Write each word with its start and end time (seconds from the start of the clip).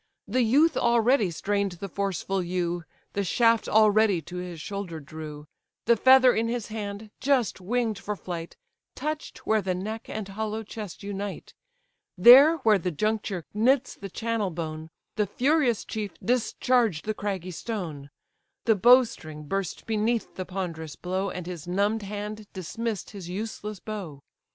The 0.27 0.41
youth 0.41 0.75
already 0.75 1.29
strain'd 1.29 1.73
the 1.73 1.87
forceful 1.87 2.41
yew; 2.41 2.85
The 3.13 3.23
shaft 3.23 3.69
already 3.69 4.19
to 4.23 4.37
his 4.37 4.59
shoulder 4.59 4.99
drew; 4.99 5.45
The 5.85 5.95
feather 5.95 6.33
in 6.33 6.47
his 6.47 6.69
hand, 6.69 7.11
just 7.19 7.61
wing'd 7.61 7.99
for 7.99 8.15
flight, 8.15 8.57
Touch'd 8.95 9.37
where 9.45 9.61
the 9.61 9.75
neck 9.75 10.09
and 10.09 10.27
hollow 10.27 10.63
chest 10.63 11.03
unite; 11.03 11.53
There, 12.17 12.57
where 12.63 12.79
the 12.79 12.89
juncture 12.89 13.45
knits 13.53 13.93
the 13.93 14.09
channel 14.09 14.49
bone, 14.49 14.89
The 15.17 15.27
furious 15.27 15.85
chief 15.85 16.13
discharged 16.25 17.05
the 17.05 17.13
craggy 17.13 17.51
stone: 17.51 18.09
The 18.65 18.73
bow 18.75 19.03
string 19.03 19.43
burst 19.43 19.85
beneath 19.85 20.33
the 20.33 20.45
ponderous 20.45 20.95
blow, 20.95 21.29
And 21.29 21.45
his 21.45 21.67
numb'd 21.67 22.01
hand 22.01 22.47
dismiss'd 22.53 23.11
his 23.11 23.29
useless 23.29 23.79
bow. 23.79 24.23